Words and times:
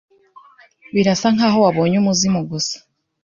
Birasa 0.93 1.27
nkaho 1.35 1.57
wabonye 1.65 1.95
umuzimu 1.99 2.41
gusa. 2.49 2.75